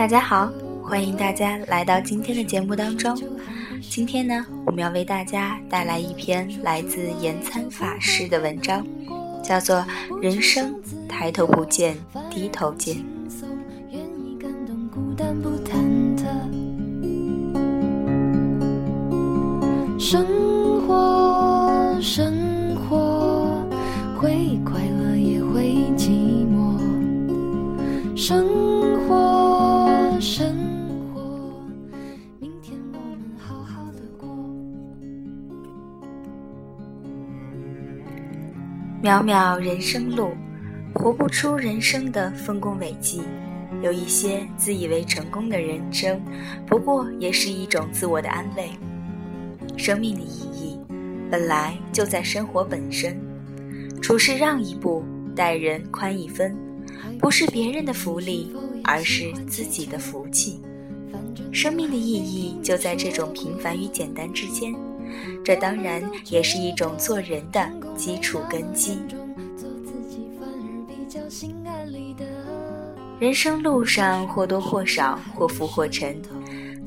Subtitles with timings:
[0.00, 0.50] 大家好，
[0.82, 3.14] 欢迎大家来到今天的节目当中。
[3.82, 8.82] 今天呢，我们要为大家带来一篇来自延参法师的文章，
[9.44, 9.84] 叫做
[10.22, 10.74] 《人生
[11.06, 11.98] 抬头不见
[12.30, 12.96] 低头见》。
[19.98, 20.24] 生
[20.86, 22.29] 活，生，
[39.02, 40.32] 渺渺人生路，
[40.92, 43.22] 活不出人生的丰功伟绩。
[43.82, 46.20] 有一些自以为成功的人生，
[46.66, 48.68] 不过也是一种自我的安慰。
[49.74, 50.78] 生命的意义，
[51.30, 53.18] 本来就在生活本身。
[54.02, 55.02] 处事让一步，
[55.34, 56.54] 待人宽一分，
[57.18, 58.54] 不是别人的福利，
[58.84, 60.60] 而是自己的福气。
[61.50, 64.74] 生命的意义就在这种平凡与简单之间，
[65.44, 68.98] 这当然也是一种做人的基础根基。
[73.18, 76.20] 人生路上或多或少，或浮或沉，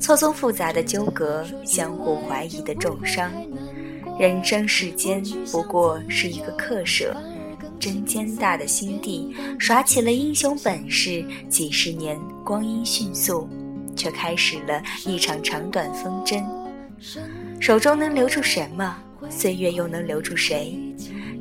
[0.00, 3.30] 错综复杂的纠葛，相互怀疑的重伤。
[4.18, 5.22] 人生世间
[5.52, 7.14] 不过是一个客舍，
[7.78, 13.48] 针尖大的心地，耍起了英雄本事，几十年光阴迅速，
[13.96, 16.44] 却开始了一场长短风筝。
[17.60, 18.96] 手中能留住什么？
[19.30, 20.78] 岁月又能留住谁？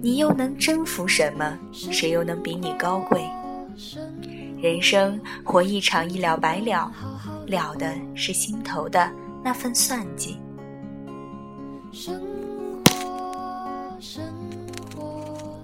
[0.00, 1.58] 你又能征服什么？
[1.72, 3.22] 谁又能比你高贵？
[4.60, 6.92] 人生活一场一了百了，
[7.46, 9.10] 了的是心头的
[9.42, 10.38] 那份算计。
[11.90, 12.20] 生
[12.84, 14.22] 活，生
[14.94, 15.58] 活，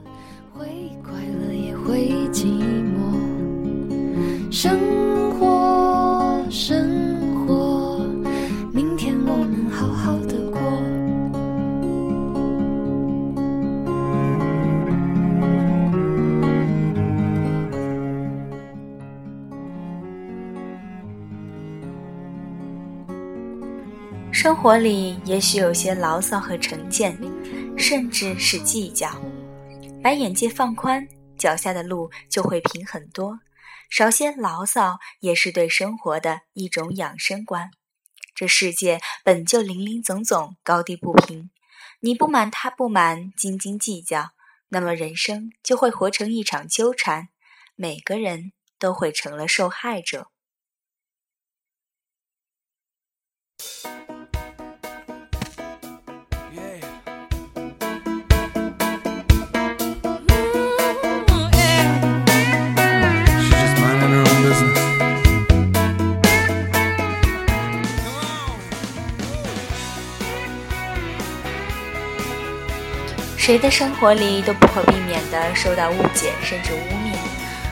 [0.53, 0.67] 会
[1.05, 2.99] 快乐也会寂寞。
[4.51, 4.77] 生
[5.39, 6.98] 活，生
[24.61, 27.17] 活里也许有些牢骚和成见，
[27.79, 29.09] 甚至是计较。
[30.03, 31.07] 把眼界放宽，
[31.39, 33.39] 脚下的路就会平很多。
[33.89, 37.71] 少些牢骚，也是对生活的一种养生观。
[38.35, 41.51] 这世界本就林林总总，高低不平。
[42.01, 44.31] 你不满，他不满，斤斤计较，
[44.71, 47.29] 那么人生就会活成一场纠缠，
[47.77, 50.33] 每个人都会成了受害者。
[73.49, 77.17] 谁的生活里都不可避免地受到误解，甚至污蔑。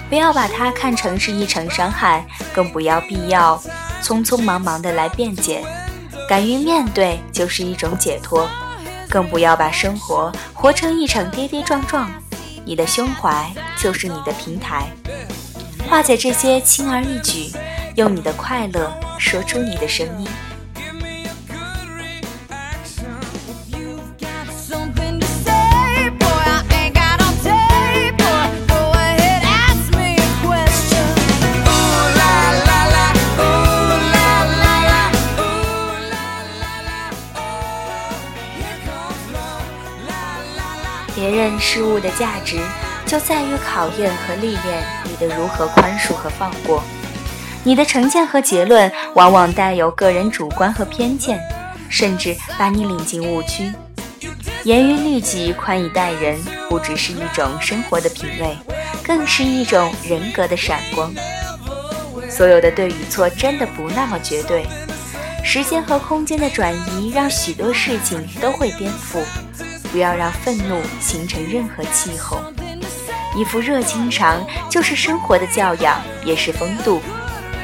[0.09, 3.63] 不要把它看成是一场伤害，更不要必要
[4.03, 5.63] 匆匆忙忙地来辩解。
[6.27, 8.49] 敢于面对就是一种解脱，
[9.11, 12.11] 更不要把生活活成一场跌跌撞撞。
[12.65, 14.87] 你的胸怀就是你的平台，
[15.87, 17.53] 化解这些轻而易举，
[17.97, 20.27] 用你的快乐说出你的声音。
[41.59, 42.59] 事物的价值，
[43.07, 46.83] 就在于考验和历练你的如何宽恕和放过。
[47.65, 51.41] 你的成见和结论，往往带有个人主观和偏见，
[51.89, 53.73] 甚至把你领进误区。
[54.65, 58.57] 严于律己，宽以待人，不只是一种生活的品味，
[59.05, 61.13] 更是一种人格的闪光。
[62.29, 64.65] 所有的对与错，真的不那么绝对。
[65.45, 69.23] 时间和空间的转移，让许多事情都会颠覆。
[69.87, 72.41] 不要让愤怒形成任何气候。
[73.35, 77.01] 一副热心肠，就是生活的教养，也是风度。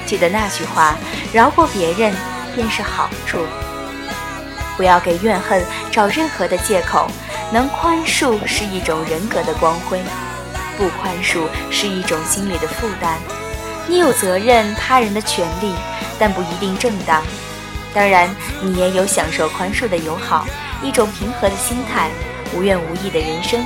[0.04, 0.94] 记得那句话：
[1.32, 2.14] 饶过别人，
[2.54, 3.38] 便是好处。
[4.76, 7.06] 不要给怨恨找任何的借口，
[7.52, 10.00] 能宽恕是一种人格的光辉，
[10.76, 13.18] 不宽恕是一种心理的负担。
[13.86, 15.74] 你有责任他人的权利，
[16.18, 17.22] 但不一定正当。
[17.94, 18.28] 当然，
[18.62, 20.46] 你也有享受宽恕的友好，
[20.82, 22.10] 一种平和的心态，
[22.54, 23.64] 无怨无义的人生，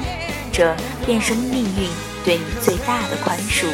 [0.53, 1.89] 这便是命运
[2.25, 3.67] 对你最大的宽恕。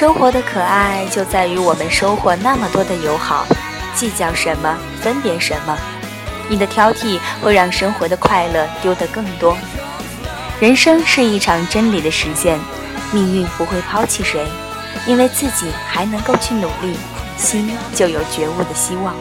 [0.00, 3.46] 生活的可爱就在于我们收获那么多的友好，
[3.94, 5.76] 计较什么，分别什么。
[6.48, 9.54] 你的挑剔会让生活的快乐丢得更多。
[10.58, 12.58] 人生是一场真理的实践，
[13.12, 14.42] 命运不会抛弃谁，
[15.06, 16.96] 因为自己还能够去努力，
[17.36, 19.14] 心就有觉悟的希望。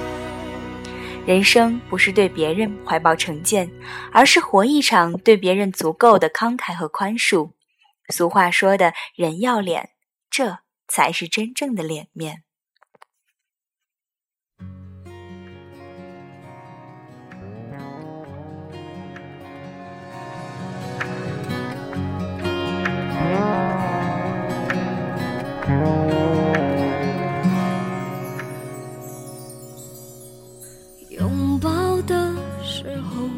[1.26, 3.70] 人生不是对别人怀抱成见，
[4.14, 7.50] 而是活一场对别人足够的慷慨和宽恕。
[8.14, 9.90] 俗话说的“人要脸”，
[10.32, 10.60] 这
[10.90, 12.44] 才是真正的脸面。
[31.10, 33.30] 拥抱的时候，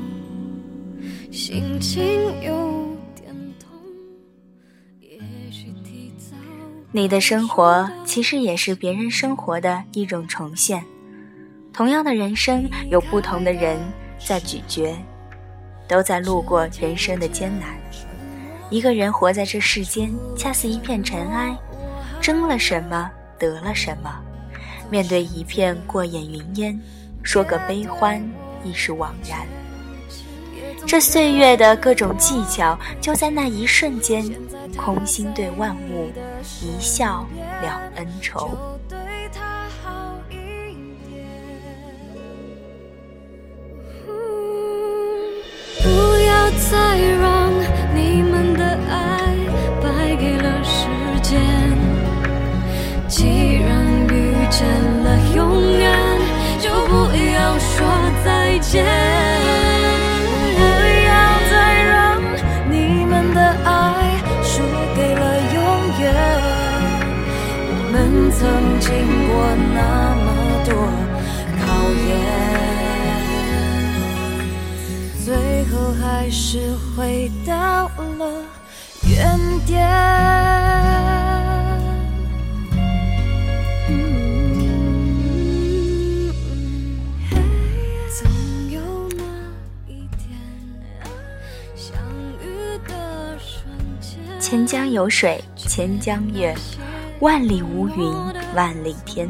[1.31, 2.03] 心情
[2.42, 2.61] 有
[6.93, 10.83] 你的生活其实也是别人生活的一种重现。
[11.71, 13.79] 同样的人生，有不同的人
[14.19, 14.93] 在咀嚼，
[15.88, 17.69] 都在路过人生的艰难。
[18.69, 21.57] 一个人活在这世间，恰似一片尘埃，
[22.21, 23.09] 争了什么，
[23.39, 24.13] 得了什么。
[24.89, 26.77] 面对一片过眼云烟，
[27.23, 28.21] 说个悲欢
[28.65, 29.47] 亦是枉然。
[30.91, 34.29] 这岁月的各种技巧，就在那一瞬间，
[34.75, 36.11] 空心对万物，
[36.61, 37.25] 一笑
[37.61, 38.49] 了恩仇。
[45.81, 45.88] 不
[46.27, 47.53] 要再让
[47.95, 49.33] 你们的爱
[49.81, 50.89] 败给了时
[51.21, 51.39] 间。
[53.07, 54.67] 既然遇见
[55.05, 55.97] 了永远，
[56.59, 57.88] 就不要说
[58.25, 59.31] 再见。
[68.31, 68.89] 曾经
[69.28, 69.33] 过
[69.74, 70.25] 那么
[70.66, 70.69] 多
[71.60, 71.63] 考
[72.07, 72.10] 验，
[75.24, 75.30] 最
[75.66, 78.44] 后还是回到了
[79.08, 79.72] 原点。
[83.89, 83.91] 嗯
[88.10, 88.20] 总
[88.72, 88.79] 有
[89.17, 89.24] 那
[89.88, 90.29] 一天，
[91.75, 91.94] 相
[92.41, 92.44] 遇
[92.88, 92.91] 的
[93.38, 93.53] 瞬
[94.00, 94.17] 间。
[94.39, 96.55] 千江有水千江月，
[97.22, 98.12] 万里无云
[98.56, 99.30] 万里天。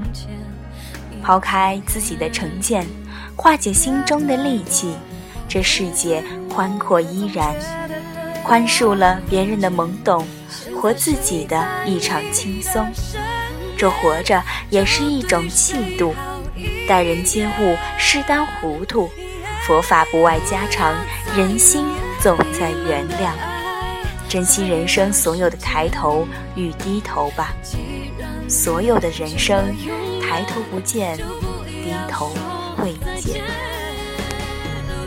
[1.21, 2.87] 抛开自己的成见，
[3.35, 4.95] 化解心中的戾气，
[5.47, 7.53] 这世界宽阔依然。
[8.45, 10.25] 宽恕了别人的懵懂，
[10.81, 12.87] 活自己的一场轻松。
[13.77, 16.15] 这活着也是一种气度，
[16.87, 19.09] 待人接物适当糊涂。
[19.67, 20.95] 佛法不外家常，
[21.35, 21.85] 人心
[22.21, 23.50] 总在原谅。
[24.31, 27.53] 珍惜人生所有的抬头与低头吧，
[28.47, 29.75] 所有的人生，
[30.21, 31.17] 抬头不见，
[31.67, 32.31] 低头
[32.77, 33.43] 未见。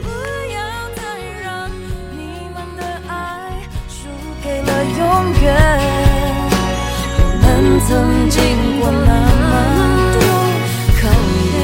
[0.02, 0.10] 不
[0.52, 0.60] 要
[0.94, 1.02] 再
[1.42, 1.70] 让
[2.12, 2.20] 你
[2.52, 4.04] 们的爱输
[4.42, 5.00] 给了永
[5.40, 5.44] 远。
[7.16, 8.38] 我们曾经
[8.78, 9.08] 过那
[9.40, 9.52] 么
[10.12, 10.20] 多
[11.00, 11.02] 考
[11.48, 11.56] 验，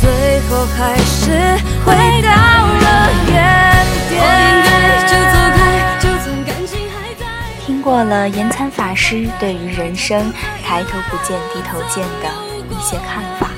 [0.00, 0.06] 最
[0.48, 1.18] 后还是
[1.84, 1.90] 回
[2.22, 2.30] 到
[7.86, 10.32] 过了延参法师对于人生
[10.64, 12.28] 抬头不见低头见的
[12.68, 13.50] 一些看法，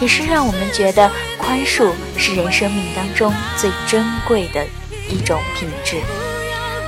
[0.00, 4.64] 也是让我们觉得宽恕是人生命当中最珍贵的
[5.08, 5.96] 一种品质。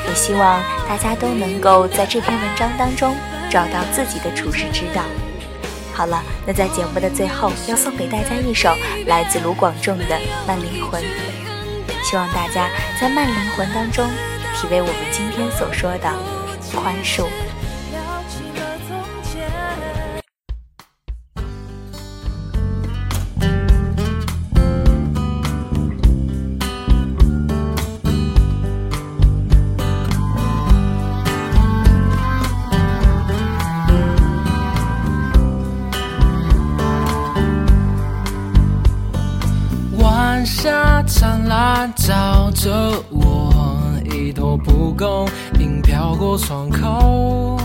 [0.06, 3.16] 也希望大家都能够在这篇文章当中
[3.50, 5.02] 找到自己的处世之道。
[5.92, 8.72] 好了，那在节目的最后，要送给大家一首
[9.08, 10.04] 来自卢广仲的
[10.46, 11.02] 《慢灵魂》，
[12.04, 12.68] 希望大家
[13.00, 14.08] 在慢灵魂当中
[14.54, 16.08] 体味我们今天所说的
[16.74, 17.24] 宽恕。
[17.92, 18.90] 聊起了从
[19.22, 19.30] 前。
[39.98, 42.70] 晚霞灿烂照着
[43.10, 43.59] 我，
[44.20, 45.26] 一朵蒲公
[45.58, 47.58] 英飘过窗口。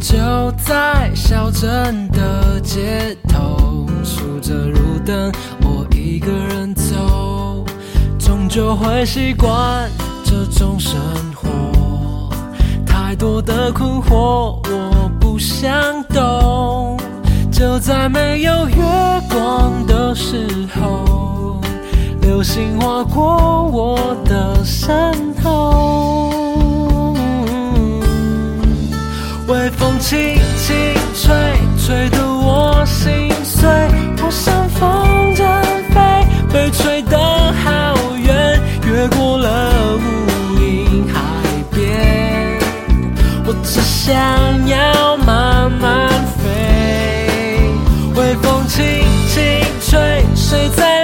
[0.00, 0.16] 就
[0.64, 7.64] 在小镇的街头，数着路灯，我一个人走，
[8.18, 9.90] 终究会习惯
[10.24, 10.98] 这种生
[11.34, 12.30] 活。
[12.86, 16.96] 太多的困惑，我不想懂。
[17.52, 18.76] 就在没有月
[19.28, 21.35] 光的时候，
[22.36, 24.94] 流星划过我的身
[25.42, 26.34] 后。
[29.48, 30.18] 微风轻
[30.58, 30.76] 轻
[31.14, 31.34] 吹，
[31.78, 33.66] 吹得我心碎。
[34.22, 35.46] 我像风筝
[35.94, 37.16] 飞，被吹得
[37.64, 41.18] 好远，越过了无垠海
[41.72, 41.80] 边。
[43.46, 44.14] 我只想
[44.68, 46.44] 要慢慢飞，
[48.14, 48.84] 微风轻
[49.26, 49.40] 轻
[49.80, 50.95] 吹，谁在